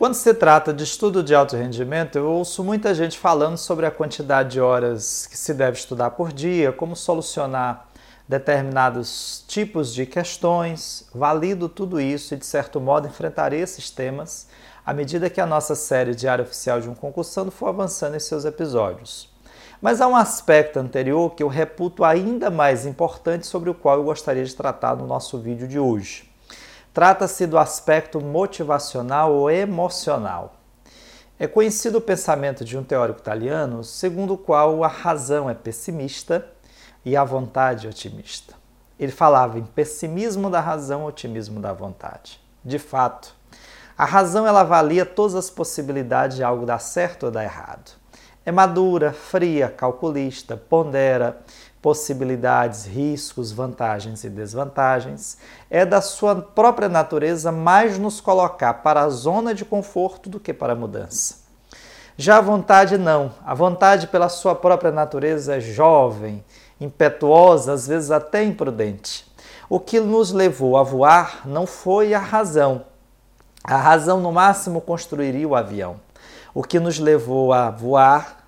[0.00, 3.90] Quando se trata de estudo de alto rendimento, eu ouço muita gente falando sobre a
[3.90, 7.86] quantidade de horas que se deve estudar por dia, como solucionar
[8.26, 11.06] determinados tipos de questões.
[11.14, 14.48] Valido tudo isso e, de certo modo, enfrentarei esses temas
[14.86, 18.46] à medida que a nossa série Diário Oficial de um Concursando for avançando em seus
[18.46, 19.28] episódios.
[19.82, 24.04] Mas há um aspecto anterior que eu reputo ainda mais importante sobre o qual eu
[24.04, 26.29] gostaria de tratar no nosso vídeo de hoje.
[27.00, 30.56] Trata-se do aspecto motivacional ou emocional.
[31.38, 36.46] É conhecido o pensamento de um teórico italiano segundo o qual a razão é pessimista
[37.02, 38.52] e a vontade é otimista.
[38.98, 42.38] Ele falava em pessimismo da razão, otimismo da vontade.
[42.62, 43.34] De fato,
[43.96, 47.92] a razão ela avalia todas as possibilidades de algo dar certo ou dar errado.
[48.44, 51.40] É madura, fria, calculista, pondera,
[51.82, 55.38] possibilidades, riscos, vantagens e desvantagens,
[55.70, 60.52] é da sua própria natureza mais nos colocar para a zona de conforto do que
[60.52, 61.40] para a mudança.
[62.16, 63.32] Já a vontade não.
[63.42, 66.44] A vontade, pela sua própria natureza, é jovem,
[66.78, 69.24] impetuosa, às vezes até imprudente.
[69.68, 72.84] O que nos levou a voar não foi a razão.
[73.64, 75.96] A razão, no máximo, construiria o avião.
[76.52, 78.39] O que nos levou a voar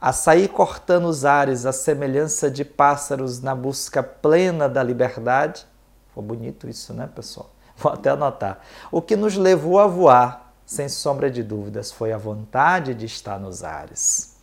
[0.00, 5.66] a sair cortando os ares à semelhança de pássaros na busca plena da liberdade.
[6.14, 7.50] Foi bonito isso, né, pessoal?
[7.76, 8.60] Vou até anotar.
[8.90, 13.38] O que nos levou a voar, sem sombra de dúvidas, foi a vontade de estar
[13.38, 14.36] nos ares.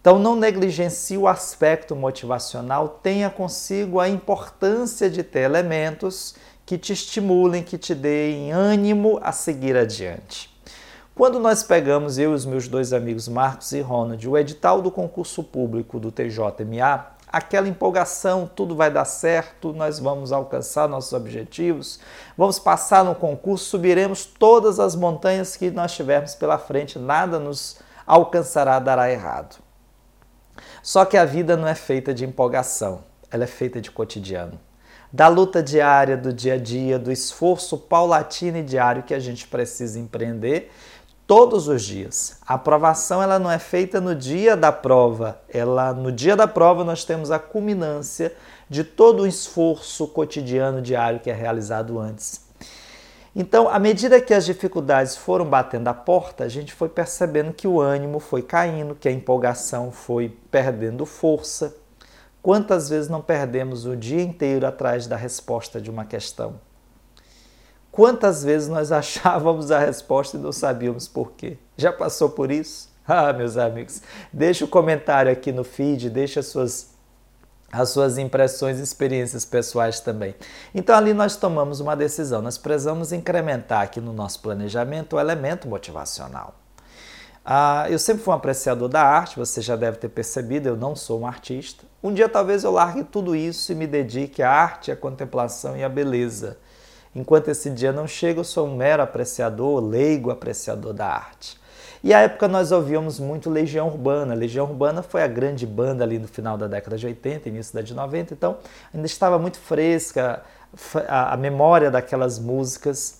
[0.00, 6.92] Então, não negligencie o aspecto motivacional, tenha consigo a importância de ter elementos que te
[6.92, 10.57] estimulem, que te deem ânimo a seguir adiante.
[11.18, 14.88] Quando nós pegamos, eu e os meus dois amigos Marcos e Ronald, o edital do
[14.88, 21.98] concurso público do TJMA, aquela empolgação, tudo vai dar certo, nós vamos alcançar nossos objetivos,
[22.36, 27.80] vamos passar no concurso, subiremos todas as montanhas que nós tivermos pela frente, nada nos
[28.06, 29.56] alcançará, dará errado.
[30.80, 34.60] Só que a vida não é feita de empolgação, ela é feita de cotidiano.
[35.10, 39.48] Da luta diária, do dia a dia, do esforço paulatino e diário que a gente
[39.48, 40.70] precisa empreender
[41.28, 42.38] todos os dias.
[42.46, 46.82] A aprovação ela não é feita no dia da prova, ela no dia da prova
[46.82, 48.34] nós temos a culminância
[48.66, 52.48] de todo o esforço cotidiano diário que é realizado antes.
[53.36, 57.68] Então, à medida que as dificuldades foram batendo a porta, a gente foi percebendo que
[57.68, 61.76] o ânimo foi caindo, que a empolgação foi perdendo força.
[62.40, 66.54] Quantas vezes não perdemos o dia inteiro atrás da resposta de uma questão?
[67.98, 71.58] Quantas vezes nós achávamos a resposta e não sabíamos por quê?
[71.76, 72.86] Já passou por isso?
[73.10, 76.90] Ah, meus amigos, deixa o comentário aqui no feed, deixa as suas,
[77.72, 80.34] as suas impressões e experiências pessoais também.
[80.74, 85.66] Então, ali nós tomamos uma decisão, nós precisamos incrementar aqui no nosso planejamento o elemento
[85.66, 86.54] motivacional.
[87.42, 90.94] Ah, eu sempre fui um apreciador da arte, você já deve ter percebido, eu não
[90.94, 91.86] sou um artista.
[92.02, 95.82] Um dia talvez eu largue tudo isso e me dedique à arte, à contemplação e
[95.82, 96.58] à beleza.
[97.18, 101.58] Enquanto esse dia não chega, eu sou um mero apreciador, leigo apreciador da arte.
[102.02, 104.34] E à época nós ouvíamos muito Legião Urbana.
[104.34, 107.82] Legião Urbana foi a grande banda ali no final da década de 80, início da
[107.82, 108.58] de 90, então
[108.94, 110.44] ainda estava muito fresca
[111.08, 113.18] a, memória daquelas músicas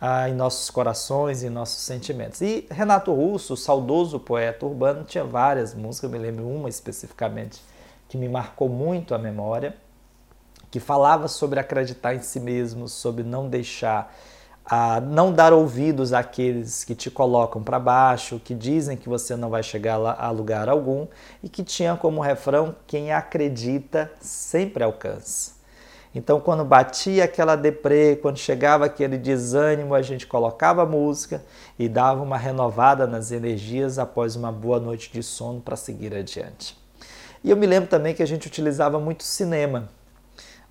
[0.00, 2.40] ah, em nossos corações em nossos sentimentos.
[2.42, 7.60] E Renato Russo, saudoso poeta urbano, tinha várias músicas, eu me lembro uma especificamente
[8.08, 9.74] que me marcou muito a memória
[10.72, 14.10] que falava sobre acreditar em si mesmo, sobre não deixar,
[14.64, 19.50] a não dar ouvidos àqueles que te colocam para baixo, que dizem que você não
[19.50, 21.06] vai chegar a lugar algum
[21.42, 25.60] e que tinha como refrão: quem acredita sempre alcança.
[26.14, 31.44] Então, quando batia aquela deprê, quando chegava aquele desânimo, a gente colocava música
[31.78, 36.78] e dava uma renovada nas energias após uma boa noite de sono para seguir adiante.
[37.44, 39.90] E eu me lembro também que a gente utilizava muito cinema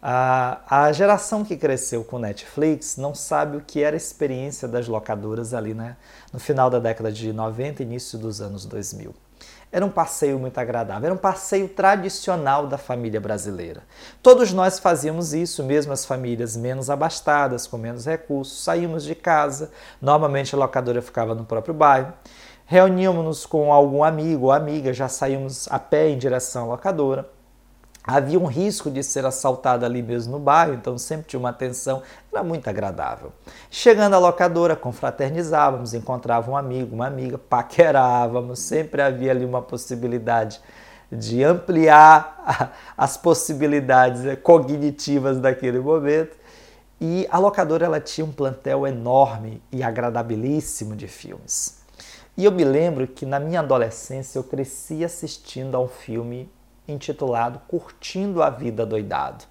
[0.01, 4.87] a, a geração que cresceu com Netflix não sabe o que era a experiência das
[4.87, 5.95] locadoras ali né,
[6.33, 9.13] no final da década de 90 início dos anos 2000.
[9.71, 13.83] Era um passeio muito agradável, era um passeio tradicional da família brasileira.
[14.23, 19.71] Todos nós fazíamos isso, mesmo as famílias menos abastadas, com menos recursos, saímos de casa,
[20.01, 22.11] normalmente a locadora ficava no próprio bairro,
[22.65, 27.29] reuníamos-nos com algum amigo ou amiga, já saímos a pé em direção à locadora
[28.03, 32.01] Havia um risco de ser assaltada ali mesmo no bairro, então sempre tinha uma atenção,
[32.33, 33.31] era muito agradável.
[33.69, 40.59] Chegando à locadora, confraternizávamos, encontrava um amigo, uma amiga, paquerávamos, sempre havia ali uma possibilidade
[41.11, 46.39] de ampliar as possibilidades cognitivas daquele momento.
[46.99, 51.81] E a locadora ela tinha um plantel enorme e agradabilíssimo de filmes.
[52.37, 56.49] E eu me lembro que na minha adolescência eu cresci assistindo a um filme
[56.87, 59.45] intitulado Curtindo a Vida Doidado.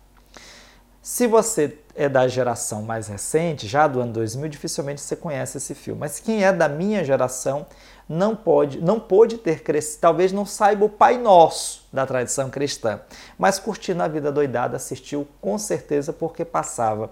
[1.03, 5.75] Se você é da geração mais recente, já do ano 2000, dificilmente você conhece esse
[5.75, 5.99] filme.
[5.99, 7.67] Mas quem é da minha geração
[8.09, 13.00] não pode, não pôde ter crescido, talvez não saiba o Pai Nosso da tradição cristã,
[13.38, 17.11] mas curtindo a vida doidada assistiu com certeza porque passava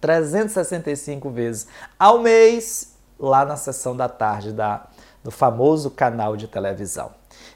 [0.00, 1.66] 365 vezes
[1.98, 4.86] ao mês lá na sessão da tarde da,
[5.22, 7.10] do famoso canal de televisão.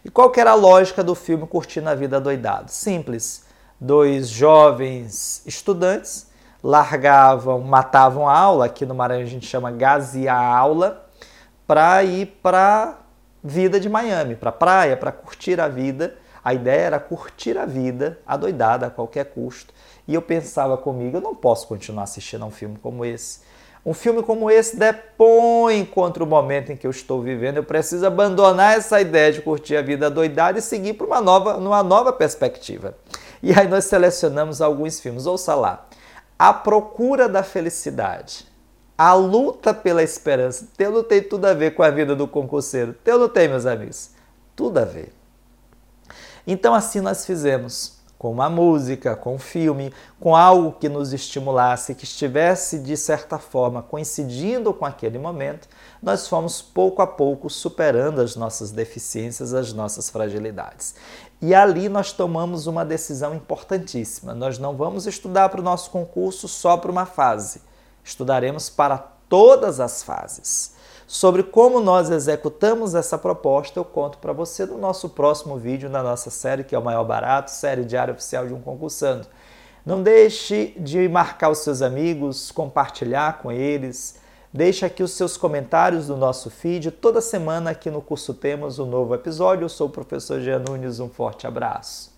[0.04, 2.70] E qual que era a lógica do filme Curtindo a Vida Doidado?
[2.70, 3.44] Simples.
[3.80, 6.28] Dois jovens estudantes
[6.62, 11.06] largavam, matavam a aula, aqui no Maranhão a gente chama gasear a aula,
[11.66, 12.98] para ir para
[13.42, 16.16] vida de Miami, para praia, para curtir a vida.
[16.44, 19.74] A ideia era curtir a vida, adoidada a qualquer custo.
[20.06, 23.40] E eu pensava comigo, eu não posso continuar assistindo a um filme como esse.
[23.86, 27.58] Um filme como esse depõe contra o momento em que eu estou vivendo.
[27.58, 31.58] Eu preciso abandonar essa ideia de curtir a vida doidada e seguir para uma nova,
[31.58, 32.96] numa nova perspectiva.
[33.40, 35.24] E aí nós selecionamos alguns filmes.
[35.24, 35.86] Ouça lá.
[36.36, 38.48] A Procura da Felicidade.
[38.98, 40.66] A Luta pela Esperança.
[40.76, 42.92] Teu não tem tudo a ver com a vida do concurseiro.
[43.04, 44.10] Teu não tem, meus amigos.
[44.56, 45.12] Tudo a ver.
[46.44, 47.95] Então assim nós fizemos.
[48.18, 53.38] Com uma música, com um filme, com algo que nos estimulasse, que estivesse de certa
[53.38, 55.68] forma coincidindo com aquele momento,
[56.02, 60.94] nós fomos pouco a pouco superando as nossas deficiências, as nossas fragilidades.
[61.40, 64.34] E ali nós tomamos uma decisão importantíssima.
[64.34, 67.60] Nós não vamos estudar para o nosso concurso só para uma fase.
[68.02, 68.96] Estudaremos para
[69.28, 70.75] todas as fases.
[71.06, 76.02] Sobre como nós executamos essa proposta, eu conto para você no nosso próximo vídeo na
[76.02, 79.26] nossa série, que é o Maior Barato, série diária oficial de um concursando.
[79.84, 84.18] Não deixe de marcar os seus amigos, compartilhar com eles,
[84.56, 86.90] Deixe aqui os seus comentários no nosso feed.
[86.90, 89.64] Toda semana aqui no curso temos um novo episódio.
[89.64, 90.98] Eu sou o professor Jean Nunes.
[90.98, 92.15] Um forte abraço.